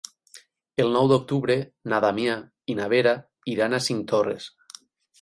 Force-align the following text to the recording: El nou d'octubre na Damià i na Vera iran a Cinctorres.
El 0.85 0.89
nou 0.95 1.09
d'octubre 1.11 1.59
na 1.95 2.01
Damià 2.07 2.39
i 2.75 2.79
na 2.83 2.91
Vera 2.97 3.17
iran 3.57 3.77
a 3.77 3.85
Cinctorres. 3.91 4.53